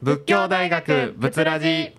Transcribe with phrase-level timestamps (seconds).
[0.00, 1.92] 仏教大学仏ラジ。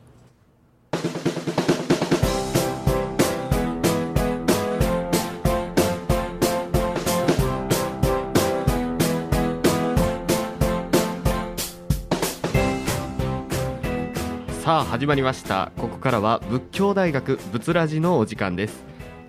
[14.62, 15.74] さあ始まりました。
[15.76, 18.82] ここからは仏教大学仏ラジのお時間です。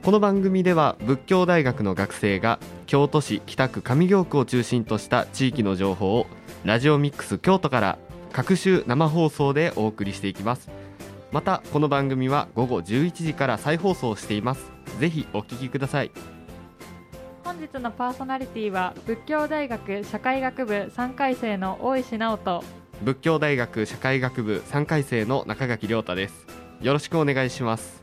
[0.05, 6.29] この番組では仏教大学の学生が京都市北区上京区を中心とした地域の情報を
[6.65, 7.99] ラジオミックス京都から
[8.33, 10.71] 各週生放送でお送りしていきます。
[11.33, 14.71] またこの番組は午後11時から再放送しています。
[14.99, 16.11] ぜひお聞きください。
[17.45, 22.63] 本日のパーソナリティは仏教大学社会学部3回生の大石直人。
[23.03, 26.47] 仏教大学社会学部3回生の中垣亮太です。
[26.81, 28.03] よろしくお願いします。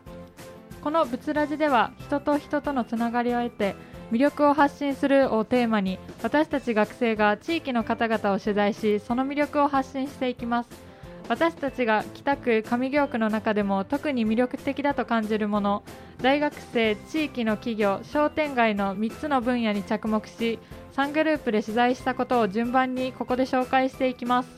[0.81, 3.75] この仏ラジでは人と人とのつながりを得て
[4.11, 10.69] 魅力を発信するをテーマに私たち学生が地域の方々を取材しその魅力を発信していきます。
[11.29, 15.83] 私たちが北区上京区の中でも特に魅力的だと感じるもの
[16.21, 20.57] 大学生地域の企業商店街の3つの分野に着目し
[20.95, 24.49] 3グループで取材したことを順番にここで紹介していきます。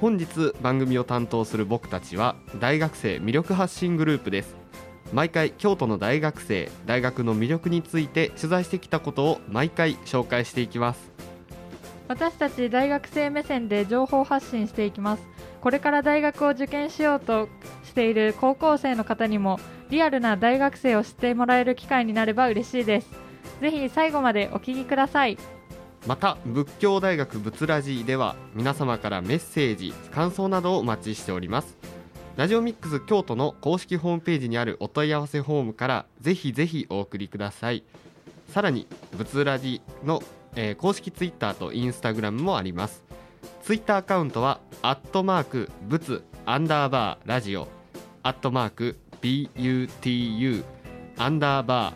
[0.00, 4.63] 本日番組を担当する僕たちは大学生魅力発信グループです。
[5.14, 11.12] 毎回京都の大学生大学の魅力について取材してきたことを毎回紹介していきます。
[12.08, 15.22] 私たち大学生目線で情報発信していきます。
[15.60, 17.48] これから大学を受験しようと
[17.84, 23.08] している高校生の方にもリアルな大学生を知ってもらえる機会になれば嬉しいです。
[23.60, 25.38] ぜひ最後までお聞きください。
[26.06, 31.78] また仏教大学仏ラジでは皆様からメッセージ感想などをお待ちしております
[32.36, 37.84] ラジオミックス京都の公式ホームページにあるお問い合わせフォームからぜひぜひお送りください。
[38.48, 40.20] さらに仏ラジの、
[40.56, 43.04] えー公式ツイッターとインスタグラムもあります。
[43.62, 47.68] ツイッターアカウントはアットマーク仏アンダーバーラジオ
[48.24, 50.64] アットマーク BUTU
[51.16, 51.92] アンダーバ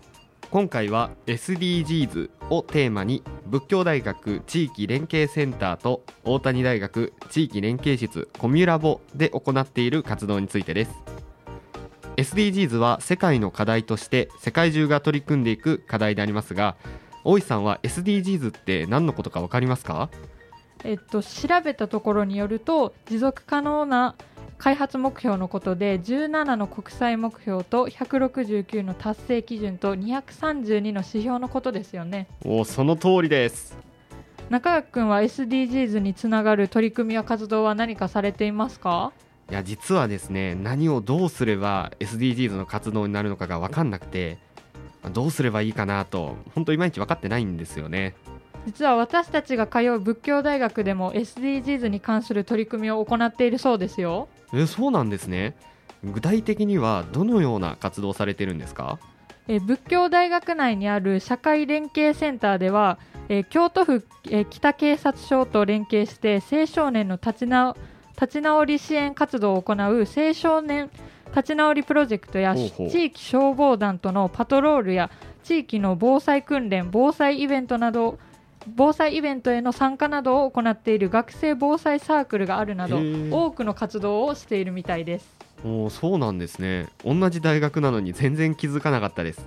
[0.55, 10.93] 今回は SDGs をテーマに仏教大学地域連携センターと大谷大学地域連携室コミュラボで行っている活動についてです。
[12.17, 16.77] SDGs は世界の課題として世界中が取り組んでいく課題でありますが
[17.25, 20.11] 大石さんは SDGs って何のことか分かりますか？
[20.85, 24.15] えっと、調べたところによると持続可能な
[24.65, 32.29] 開発目標のことで17の国際目標と169の達成基準と232の指標のことですよね。
[32.47, 33.77] おーその通りです。
[34.49, 39.13] 中垣君は SDGs につながる取り組みや活動は何かされていますか？
[39.51, 44.39] いや実はですね何をどうすれば SDGs の活動になるのかが分かんなくて
[45.03, 48.15] まあどうすればいいかなと本当いまいち分かってないんですよね。
[48.65, 55.57] 実は私たちが通う仏教大学でも SDGs に関する取り組みを行っているそうですよえそうなんですね。
[56.03, 58.99] 具体的にはどのような活動をされてるんですか？
[59.49, 67.77] えー仏教大学内にある社会連携センターでは、えー京都府、えー北警察署と連携して青少年の立ち直
[68.21, 70.91] 立ち直り支援活動を行う青少年
[71.29, 72.67] 立ち直りプロジェクトや地
[73.07, 75.11] 域消防団とのパトロールや
[75.43, 78.19] 地域の防災訓練防災イベントなど
[78.67, 82.99] 防災イベントへの参加などを行っている学生防災サークルがあるなど
[83.31, 85.37] 多くの活動をしているみたいです。
[85.65, 86.89] おーそうなんですね。
[87.05, 89.47] 同じ大学なのに全然気づかなかったです。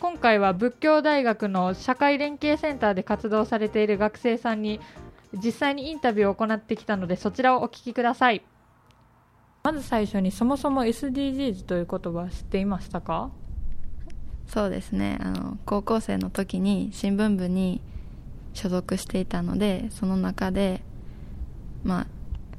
[0.00, 4.80] 今回は仏教大学の社会連携センターで活動されている学生さんに
[5.32, 8.42] 実際にインタビューを行ってきたのでそちらをお聞きください。
[9.64, 13.30] まず最初にそもそも SDGs という言葉は知っていましたか？
[14.46, 15.18] そうですね。
[15.20, 17.82] あの高校生の時に新聞部に
[18.58, 20.82] 所属していたのでその中で
[21.84, 22.06] まあ、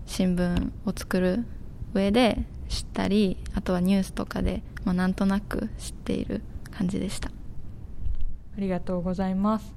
[0.06, 1.46] 新聞を作る
[1.94, 6.42] 上で知ったりあとはニュースとかで、まあ、なんとなく知っている
[6.72, 7.30] 感じでした。
[7.30, 9.74] ありがとうございます。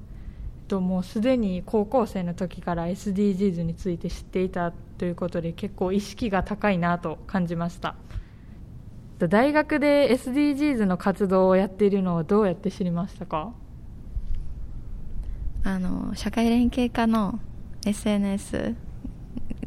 [0.61, 7.95] えっともうすでに高校生の時から SDGs について知っていたということで結構意識が高いなと感じました。
[9.19, 13.53] 大学で SDGs の活動をやっているのはどうやって知りましたか？
[15.63, 17.39] あの社会連携課の
[17.85, 18.75] SNS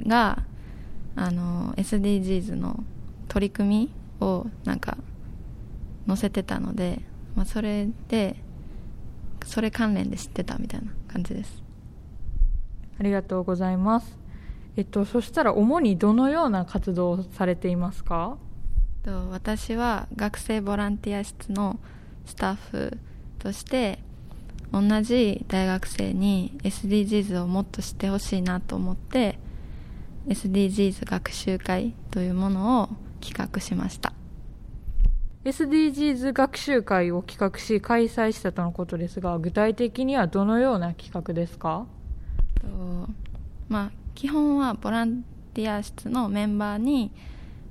[0.06, 0.42] が
[1.14, 2.84] あの SDGs の
[3.28, 4.98] 取り組みをなんか
[6.06, 7.00] 載せてたので、
[7.34, 8.36] まあ、それで
[9.44, 11.62] それ関連で知ってたみたいな感じです。
[12.98, 14.18] ありがとうございます。
[14.76, 18.36] えっとそしたら主にどのような活動をされていますか？
[19.02, 21.78] と私は学生ボランティア室の
[22.24, 22.98] スタッフ
[23.38, 24.00] として
[24.72, 29.38] 同じ大学生に SDGs をもっと知ってほしいなと思って
[30.28, 32.88] SDGs 学習会というものを
[33.20, 34.12] 企画しました。
[35.44, 41.86] SDGs 学習会を企画し開催したとのことですが具体的にはどのような企画ですか？
[42.60, 42.66] と
[43.68, 45.22] まあ基本はボラン
[45.54, 47.12] ティア室のメンバーに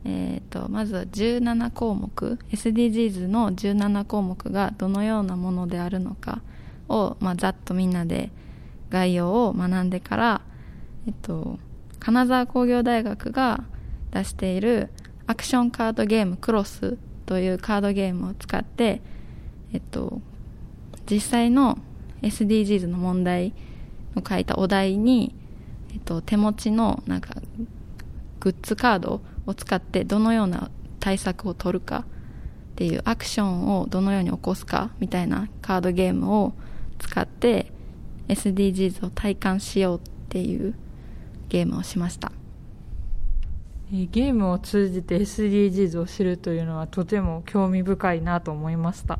[0.07, 6.41] えーと、まずは17項目 SDGs の17項目がどのようなものであるのか
[6.89, 8.31] を、まあ、ざっとみんなで
[8.89, 10.41] 概要を学んでから、
[11.07, 11.59] えっと、
[11.99, 13.63] 金沢工業大学が
[14.11, 14.89] 出している
[15.27, 19.01] アクションカードゲームクロスというカードゲームを使って、
[19.73, 20.21] えっと、
[21.09, 21.79] 実際の
[22.21, 23.53] SDGs の問題
[24.15, 25.35] を書いたお題に、
[25.93, 27.35] えっと、手持ちのなんか
[28.39, 36.53] グッズカードを使ってどのような対策を取るかっていうアクションをどのように起こすかみたいなカードゲームを
[36.99, 37.71] 使って
[38.27, 40.73] SDGs を体感しようっていう
[41.49, 42.31] ゲームをしました。
[43.91, 49.19] ゲームを通じて SDGs を知るというのはとても興味深いなと思いました、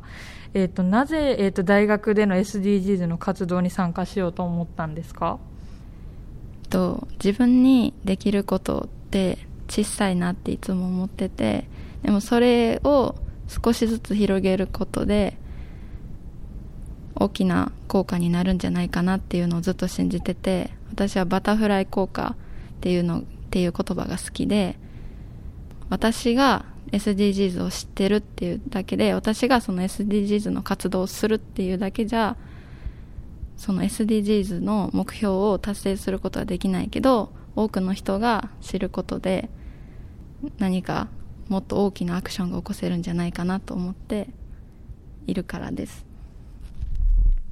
[0.54, 5.38] えーと、なぜ、えーと大学での SDGs の活動に参加しようと思ったんですか？
[6.68, 9.38] と自分にできることって
[9.68, 11.68] 小さいなっていつも思ってて
[12.02, 13.14] でもそれを
[13.48, 15.38] 少しずつ広げることで
[17.26, 22.36] 大きな効果になるんじゃないかなっていうのをずっと信じてて私はバタフライ効果
[22.76, 24.78] っていうのっていう言葉が好きで
[25.90, 32.36] 私が SDGs を知ってるっていうだけで私がその SDGs の活動をするっていうだけじゃ
[33.56, 39.50] その SDGs の目標を達成することはできないけど多くの人が知ることで
[40.58, 41.08] 何か
[41.48, 44.28] もっと大きなアクションが起こせるんじゃないかなと思って
[45.26, 46.05] いるからです。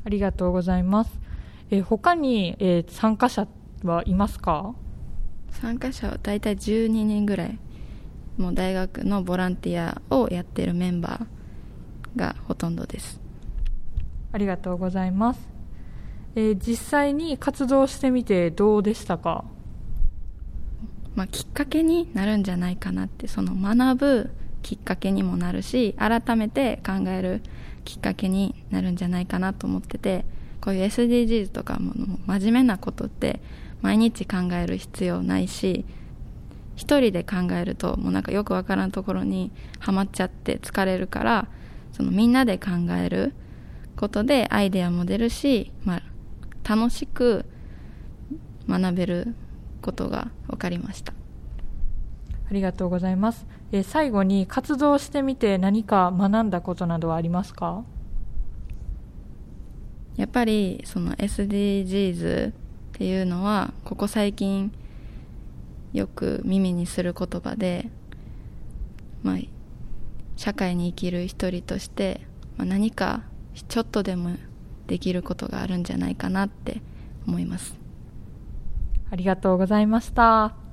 [0.04, 1.18] ありがとうございます、
[1.70, 3.48] えー、他に、えー、参加者
[3.82, 4.74] はいますか？
[5.50, 7.58] 参加者は大体12人ぐらい。
[8.36, 13.20] もう大学のボランティアをやっているメンバーがほとんどです。
[14.32, 15.40] ありがとうございます、
[16.34, 19.44] えー、実際に活動してみてどうでしたか？
[21.14, 24.30] まあ、きっかけになるんじゃないかなってその学ぶ
[24.64, 27.42] きっかけにもなるし改めて考える
[27.84, 30.24] きっかけになるんじゃないかなと思ってて
[30.60, 31.92] こういう SDGs とかも
[32.26, 33.40] 真面目なことって
[33.82, 35.84] 毎日考える必要ないし
[36.76, 41.48] 一人で考えるともうなんかよくわからんところにはまっちゃって疲れるから
[41.92, 43.34] そのみんなで考える
[43.96, 46.02] ことでアイデアも出るし、まあ、
[46.68, 47.44] 楽しく
[48.66, 49.34] 学べる
[49.82, 51.12] ことが分かりました。
[52.48, 57.84] ありがとうございます、えー、最後に活動してみて何か学んだことなどはありますか？
[60.16, 62.52] やっぱりその SDGs っ
[62.92, 64.72] ていうのはここ最近
[65.92, 67.90] よく耳にする言葉で、
[69.22, 69.38] まあ、
[70.36, 72.20] 社会に生きる一人として、
[72.56, 73.22] まあ、何か
[73.68, 74.36] ちょっとでも
[74.86, 76.80] できることがあるんじゃないかなって
[77.26, 77.76] 思います。
[79.10, 80.63] ありがとうございました。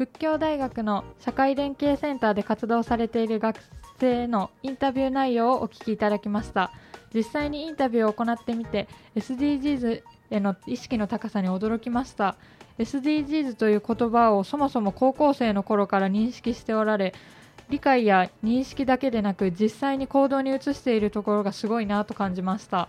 [0.00, 3.58] 仏教大学の社会連携センターで活動されている学
[3.98, 6.72] 生のインタビュー内容をお聞きいただきました。
[7.12, 12.36] 実際にインタビューを行ってみて SDGs への意識の高さに驚きました。
[12.78, 17.12] SDGs という言葉をそもそも高校生の頃から認識しておられ
[17.68, 22.88] 理解や認識だけでなく実際に行動に移しているところがすごいなと感じました。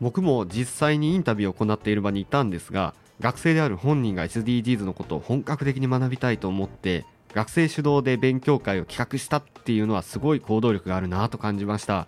[0.00, 12.06] 僕も実際にインタビューを行っている場にいたんですが学生である本人が SDGs のことを本格的に学びたいと思って学生主導で勉強会を企画したっていうのはすごい行動力があるなと感じました。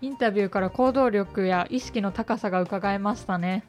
[0.00, 3.64] インタビューから行動力や意識の高さが伺えましたね。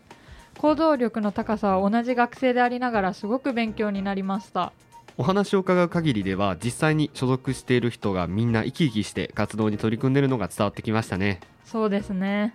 [0.57, 4.71] 行動力の高さは同じ学生でありながらすごく勉強になりました。
[5.17, 11.39] お話を伺う限りでは実際に所属している人がみんな生き生きして活動に取り組んでいるのが伝わってきましたね。
[11.65, 12.53] そうですね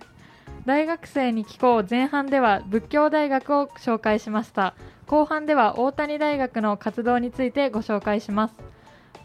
[0.65, 4.75] 大学生に聞こう前半では仏教大学を紹介しました。
[5.07, 8.55] 後半では大谷大学の活動についてご紹介します。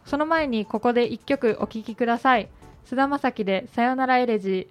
[0.06, 2.48] その前にここで1曲お聴きください。
[2.84, 4.66] 菅田将暉でさよならエレジー。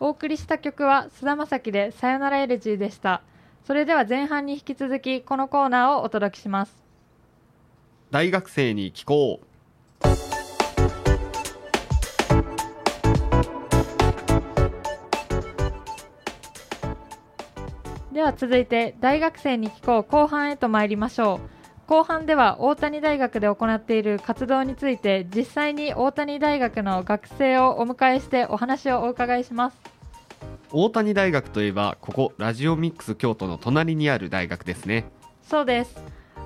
[0.00, 3.22] お送りした曲は菅田将暉でさよならエレジーでした。
[3.66, 6.76] それでは前半に引き続きこのコーナーをお届けします。
[8.10, 10.33] 大学生に聞こう。
[18.14, 21.88] では続いて大学生に聞こう後半へと参りましょう。
[21.88, 29.76] 後半では大谷大学で行っている活動について実際に大谷大学の学生をお迎えしてお話をお伺いします。
[30.70, 35.06] 大谷大学といえばここラジオミックス京都の隣にある大学ですね。
[35.42, 35.96] そうです。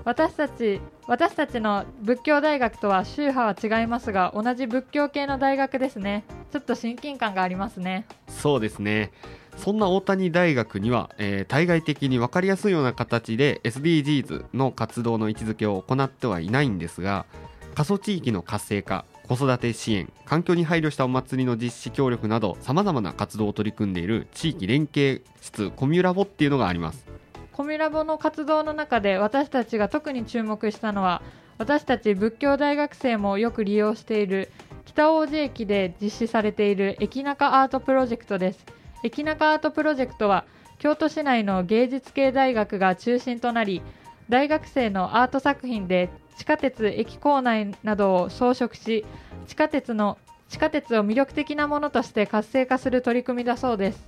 [0.05, 6.25] 私たち私たちの仏教大学とは宗派は違いますが同じ仏教系の大学ですね。
[6.51, 8.07] ちょっと親近感がありますね。
[8.27, 9.13] そうですね
[9.59, 17.27] そんな大谷大学には、えー対外的に分かりやすいような形で SDGs の活動の位置づけを行ってはいないんですが
[17.75, 27.07] 過疎地域の活性化子育て支援環境に配慮したお祭りの実施協力などさまざまな活動を取り組んでいる地域連携室コミュラボっていうのがあります。
[27.53, 31.23] コミュラボの活動の中で私たちが特に注目したのは
[31.59, 34.51] 私たち仏教大学生もよく利用している
[34.85, 38.65] 北大路駅で実施されている駅中アートプロジェクトです。
[39.03, 40.45] 駅中アートプロジェクトは
[40.79, 43.83] 京都市内の芸術系大学が中心となり
[44.29, 49.05] 大学生のアート作品で地下鉄駅構内などを装飾し
[49.47, 54.03] 地下鉄の地下鉄を魅力的なものとして活性化する取り組みだそうです。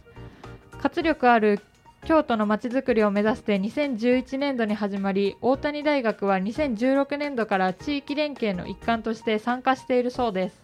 [0.81, 1.61] 活力ある
[2.07, 10.63] 京都のまちづくりを目指して2011年度に始まり大谷大学は2016年度から地域連携の一環として参加しているそうです。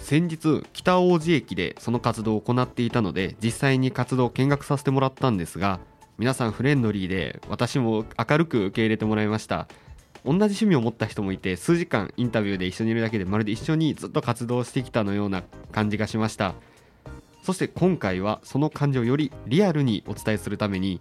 [0.00, 5.78] 先日北大路駅でその活動を行っていたので実際に活動を見学させてもらったんですが
[6.18, 9.68] 皆さんフレンドリーで私も明るく受け入れてもらいました。
[10.22, 15.42] 同じ趣味を持った人もいて数時間インタビューで一緒にいるだけでまるで一緒にずっと活動してきたのような
[15.72, 16.54] 感じがしました。
[17.42, 21.00] そして今回はその感じをよりリアルにお伝えするために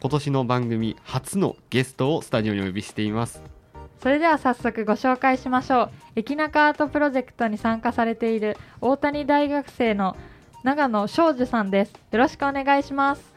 [0.00, 3.57] 今年の番組初のゲストをスタジオにお呼びしています。
[4.00, 5.90] それでは早速ご紹介しましょう。
[6.14, 10.16] 駅中アートプロジェクトに参加されている大谷大学生の
[10.62, 11.92] 長野昌寿さんです。
[12.12, 13.32] よろしくお願いします。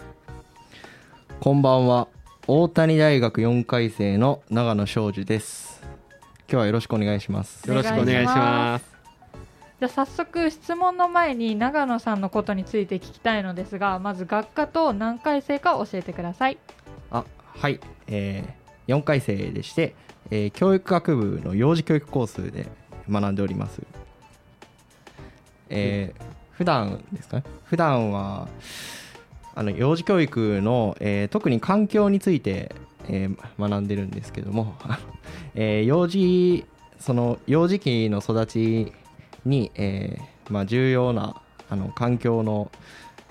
[1.39, 2.07] こんばんは。
[2.45, 5.81] 大谷大学4回生の長野昌寿です。
[6.47, 7.67] 今日はよろしくお願いします。
[7.67, 8.85] よろしくお願いします。
[9.79, 16.59] じゃあ早速質問の前に長野さんのことについて聞きたいのですがまず学科と何回生か教えてください。
[17.09, 17.25] あ
[17.57, 19.95] はい、えー、4回生でして、
[20.31, 22.67] えー教育学部の幼児教育コースで
[23.09, 23.81] 学んでおります。
[25.69, 27.43] えー普段ですかね？
[27.65, 28.47] 普段は
[29.55, 32.73] あの幼児教育の、えー特に環境について、
[33.07, 34.75] えー学んでるんですけども、
[35.55, 36.65] えー幼児
[36.99, 38.93] その幼児期の育ち
[39.43, 42.71] に、えーまあ、重要なあの環境の、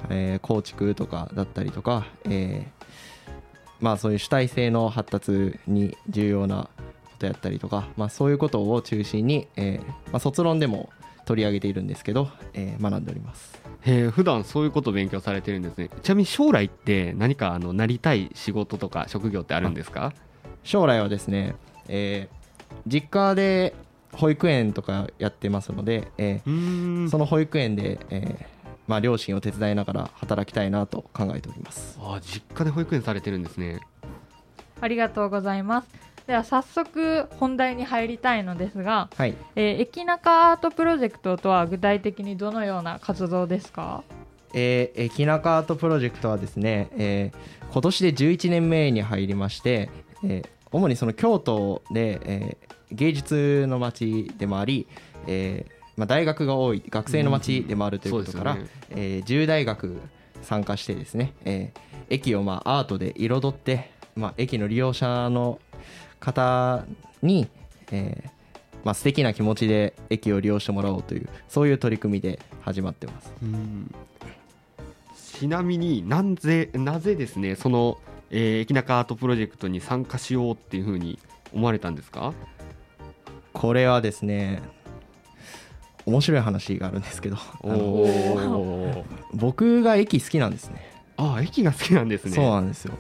[0.09, 2.81] えー構築とかだったりとか、えー
[3.81, 6.69] まあ、そういう主体性の発達に重要な
[7.21, 10.89] ことやったりとか、まあ、そういうことを中心に、えーまあ、卒論でも
[11.27, 13.61] 取り上げているんですけど、えー学んでおります。
[13.83, 15.91] へえ普段そういうことを勉強されてるんですね。
[16.03, 20.13] ちなみに将来って何かあのなりたい仕事とか職業ってあるんですか？
[20.65, 21.55] 将来はですね、
[21.89, 22.41] えー
[22.87, 23.75] 実家で
[24.13, 28.47] 保育園とかやってますので、えうーその保育園で、えー
[28.87, 31.99] まあ、両親を手伝いながら働きたいなと考えております。
[32.01, 33.81] あー実家で保育園されてるんですね。
[34.81, 35.89] ありがとうございます
[36.27, 39.35] では早速本題に入りたいのですが、はい。
[39.57, 44.05] えー駅中アートプロジェクトとは具体的にどのような活動ですか？
[44.55, 49.91] えー、駅中アートプロジェクトはですね、えー今年で11年目に入りまして、
[50.25, 54.89] えー主にその京都で、えー芸術の街でもあり、
[55.29, 59.03] えーまあ、大学が多い学生の街でもあるということから、そうですよね。
[59.03, 59.97] えー10大学
[60.43, 61.81] 参加してですね、えー
[62.13, 65.61] 駅をまあアートで彩って、まあ、駅の利用者の
[66.21, 66.85] 方
[67.23, 67.49] に、
[67.91, 68.31] えー
[68.85, 73.33] まあ、素敵な気持ちで駅を利用してもらおうというそういう取り組みで始まってます。
[73.43, 73.95] うん。
[75.39, 77.99] ちなみになんぜなぜですねその、
[78.31, 81.19] えー駅中アートプロジェクトに参加しようっていうふうに
[81.53, 82.33] 思われたんですか？
[83.53, 84.63] これはですね
[86.07, 87.37] 面白い話があるんですけど
[89.35, 90.93] 僕が駅好きなんですね。
[91.17, 92.33] あ駅が好きなんですね。
[92.33, 92.95] そうなんですよ。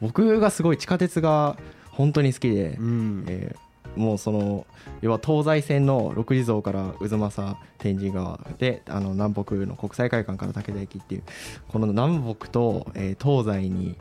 [0.00, 1.56] 僕がすごい地下鉄が
[1.92, 3.24] 本当に好きで、うん。
[3.28, 4.66] えーもうその
[5.02, 11.22] 要は東西線の六里蔵から渦政天神川であの南北の国際会館から武田駅っていう
[11.68, 13.96] この南北と、えー東西に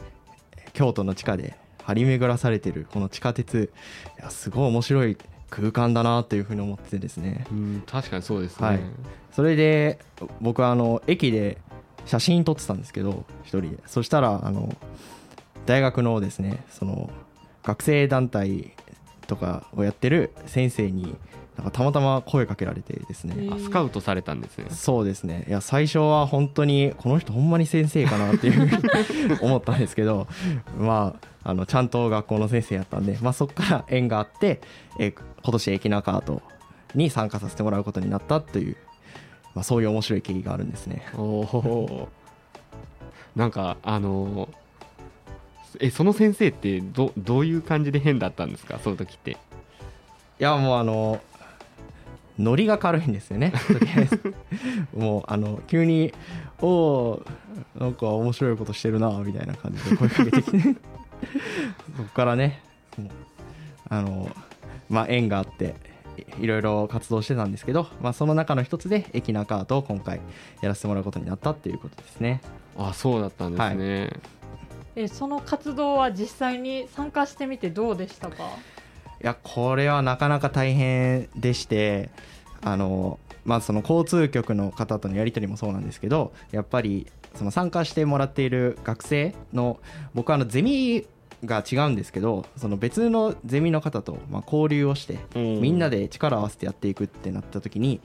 [0.73, 3.71] 京都の地下で張り巡らされてるこの地下鉄
[4.17, 5.17] いやすごい面白い
[5.49, 7.45] 空間だなというふうに思っててですね。
[7.51, 7.83] うん。
[7.85, 8.79] 確かにそうですね、はい。
[9.33, 9.99] それで
[10.39, 11.57] 僕はあの駅で
[12.05, 13.79] 写真撮ってたんですけど一人で。
[13.87, 14.73] そしたらあの
[15.65, 17.09] 大学のですねその
[17.63, 18.73] 学生団体
[19.27, 21.15] とかをやってる先生に
[21.57, 24.67] なんかたまたま声かけられてですね、あスカウトされたんですね。
[24.69, 25.45] そうですね。
[25.47, 30.27] いや最初は本当にこの人ほんまに先生かなっていうふうに思ったんですけど
[30.77, 34.61] まああのちゃんと学校の先生やったんで、まあ、そこから縁があって
[34.97, 36.41] え今年駅ナカート
[36.95, 38.77] に参加させてもらうことになったという、
[39.55, 41.05] まあ、そういう面白い経緯があるんですね。
[41.15, 42.09] おお
[43.35, 44.49] なんかあの
[45.79, 48.79] えその先生ってどどういう感じで変だったんですか？
[48.83, 49.31] その時って。
[49.31, 49.35] い
[50.39, 51.21] やもうあの
[52.39, 53.53] ノリが軽いんですよね。
[54.95, 56.13] もうあの急に
[56.59, 57.25] 「おお
[57.77, 60.57] なんか面白いことしてるな」みたいな感じで声かけてきて。
[61.97, 62.61] そこからね
[63.89, 64.29] あの
[64.89, 65.75] まあ縁があって
[66.39, 70.19] いいろいろ活動してたんですけど、まあ、その中の一つで駅ナカートを今回
[70.61, 72.41] やらせてもらうことになったっていうことですね。
[72.77, 74.09] あそうだったんですね、
[74.95, 78.43] えその活動は実際に参加してみてどうでしたか？
[79.23, 82.09] いやこれはなかなか大変でして
[82.61, 87.05] あの、まあ、その交通局の方とのやり取りもそうなんですけどやっぱり
[87.35, 89.79] その参加してもらっている学生の
[90.13, 91.05] 僕はあのゼミ
[91.45, 98.01] が違うんですけどその別のゼミの方とまあ交流をしてうんみんなで力を合わせてやっていくってなった時に、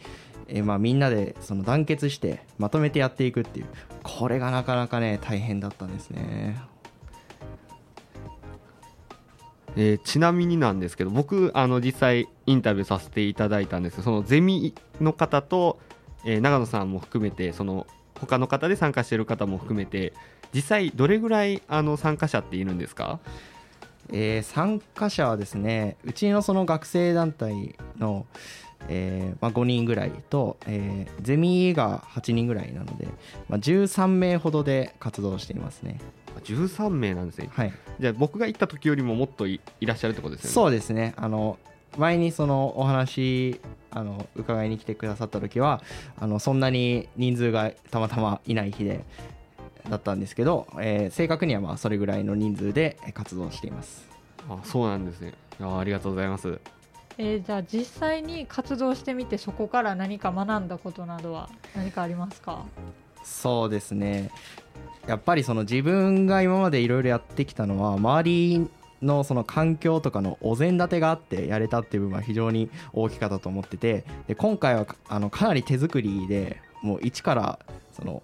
[0.49, 3.66] えーまあみんなでその団結してまとめてやっていくっていう
[4.02, 6.61] これがなかなかね大変だったんですね。
[9.77, 15.79] えーちなみになんですけど僕あの実際インタビューさせていただいたんですけどそのゼミの方と、
[16.25, 17.87] えー長野さんも含めてその
[18.19, 20.15] 他の方で参加している方も含めて
[20.55, 23.21] 実際どれぐらいあの参加者っているんですか？
[24.12, 28.25] えー参加者はですねうちのその学生団体の、
[28.88, 33.07] えーまあ、5人ぐらいと、えーゼミが8人ぐらいなので、
[33.49, 35.99] まあ、13名ほどで活動していますね。
[36.44, 37.49] 13名なんですね。
[37.53, 37.72] はい。
[37.99, 40.55] じゃあ僕が行った時よりももっといいらっしゃるってことですよね。
[40.55, 41.14] そうですね。
[41.16, 41.59] あの
[41.99, 43.59] 前にそのお話
[43.90, 45.83] あの伺いに来てくださった時は
[46.18, 49.03] あのそんなに人数がたまたまいない日で
[49.88, 54.07] だったんですけど、えー正確にはまあそれぐらいの人数で活動しています。
[54.49, 55.33] あそうなんですね。
[55.59, 56.61] いやありがとうございます
[57.18, 62.64] えーじゃあ実際に活動してみてそこから何か学んだことなどは何かありますか？
[63.24, 64.31] そうですね。
[65.07, 68.70] やっぱりその自分が今までいろいろやってきたのは周り
[69.02, 77.59] のその環境とかのお膳立てがあってやれたっていう部分は非常に大きかったと思っててで今回はあのかなり手作りでもう一から
[77.92, 78.22] その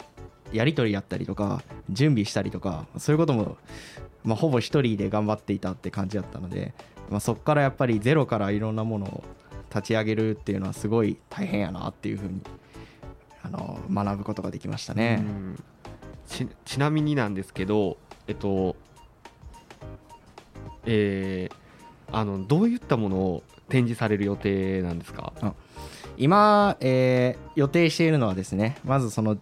[0.52, 3.57] やり取りやったりとか準備したりとかそういうことも、
[4.24, 6.74] まあ、ほぼ一人で頑張っていたって感じだったので、
[7.12, 9.25] まあ、そこからやっぱりゼロからいろんなものを
[9.70, 12.42] 立ち上げるっていうのはすごい大変やなっていうふうに
[13.42, 15.18] あの学ぶことができましたね。
[15.20, 15.62] うん
[16.27, 17.96] ちちなみになんですけど
[18.27, 18.77] えっと
[20.87, 21.55] えー
[22.14, 25.33] あのどういったものを展示される予定なんですか？
[26.18, 29.38] 今、えー予定しているのはですねまずその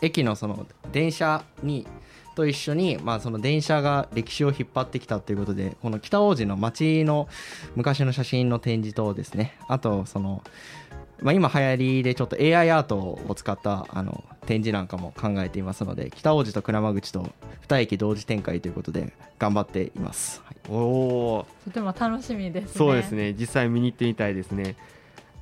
[0.00, 1.86] 駅のその電車に
[2.34, 7.28] と一緒に、まあ、その電車が歴史を引っ張ってきたということでこの北大路の街の
[7.76, 9.56] 昔の写真の展示とですね。
[9.68, 10.42] あとその、
[11.20, 17.32] まあ、今流行りでちょっと AI アートを使ったあの展示なんかも考えていますので北大路と鞍馬口と
[17.68, 20.56] 2駅同時展開ということで頑張っています、はい。
[20.68, 22.70] おおとても楽しみですね。
[22.74, 23.34] そうですね。
[23.38, 24.76] 実際見に行ってみたいですね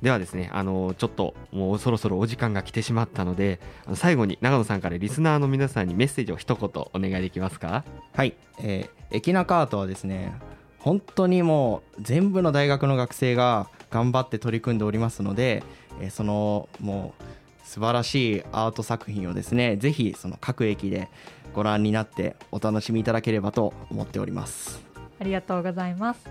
[0.01, 3.59] ではですねあのちょっともうそろそろお時間が来てしまったので
[3.93, 7.83] 最後に長野さんからリスナーの皆さんにメッセージを一言お願いできますか？
[8.13, 10.33] はい、えー、エキナカートはですね
[10.79, 15.63] 本当にもう全部の大学の学生が頑張って取り組んでおりますので、
[15.99, 17.23] えーそのもう
[17.63, 21.09] 素晴らしいアート作品をですねぜひその各駅で
[21.53, 24.81] ご覧になってお楽しみいただければと思っております。
[25.21, 26.27] ありがとうございます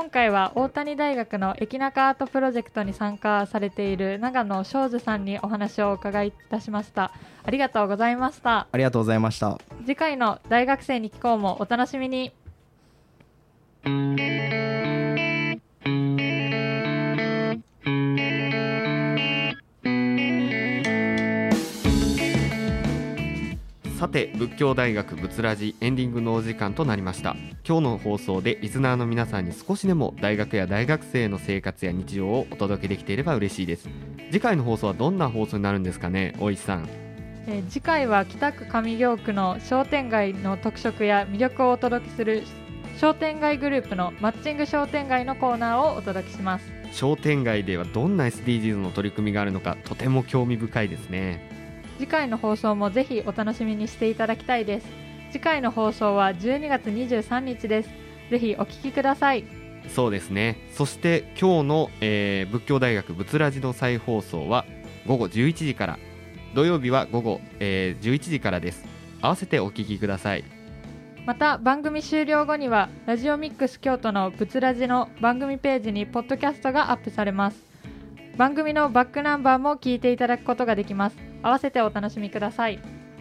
[0.00, 7.10] 今回は大谷大学の駅中アートプロジェクトに参加されている長野庄司さんにお話をお伺いいたしました。
[7.42, 8.68] ありがとうございました。
[8.70, 9.58] ありがとうございました。
[9.84, 12.32] 次回の大学生に聞こうもお楽しみに
[23.98, 27.34] さて仏教大学仏ラジエンディングのお時間となりました。
[27.66, 33.88] 今日の放送でリスナーの皆さんに少しでも大学や大学生の生活や日常をお届けできていれば嬉しいです。
[34.30, 36.88] 次回の放送はどんな放送になるんですかね大石さん。
[37.48, 42.44] えー次回は北区上京区の商店街の特色や魅力をお届けする
[42.98, 46.64] 商店街グループのマッチング商店街のコーナーをお届けします。
[46.92, 51.47] 商店街ではどんな SDGs の取り組みがあるのかとても興味深いですね
[51.98, 54.86] 次回の放送もぜひお楽しみにしていただきたいです。
[55.30, 57.90] 次回の放送は12月23日です。
[58.30, 59.44] ぜひお聞きください。
[59.88, 60.58] そうですね。
[60.72, 64.64] そして今日の、えー仏教大学仏ラジの再放送は
[65.06, 65.98] 午後11時から。
[66.54, 68.84] 土曜日は午後、えー11時からです。
[69.20, 70.44] 合わせてお聞きください。
[71.26, 77.58] また番組終了後にはラジオミックス京都のブツラジの番組ページにポッドキャストがアップされます
[78.38, 81.16] 番組のバックナンバーも聞いていただくことができます。
[81.42, 82.78] 合わせてお楽しみください。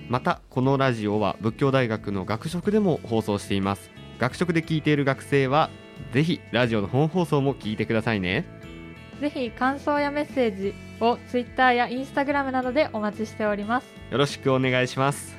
[0.09, 3.89] またこのラジオは仏教大学の学食でも放送しています。
[4.19, 5.71] 学食で聞いている学生は
[6.13, 8.45] ぜひラジオの本放送も聞いてくださいね。
[9.19, 13.87] ぜひ感想やメッセージを Twitter や Instagram などでお待ちしております。
[14.11, 15.35] よろしくお願いします。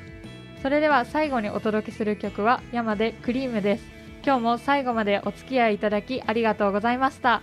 [0.61, 3.99] それでは最後にお届けする曲は山でクリームです。
[4.25, 7.41] 今日も最後までお付き合いいただきありがとうございました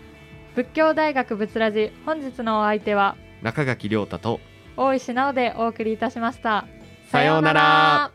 [0.55, 4.39] 仏教大学仏ラジ本日のお相手は中垣亮太と
[4.77, 6.65] 大石直でお送りいたしました。
[7.11, 8.11] さようなら